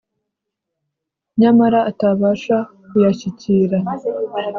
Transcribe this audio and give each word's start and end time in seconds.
nyamara 1.39 1.79
atabasha 1.89 2.57
kuyashyikira 2.89 3.77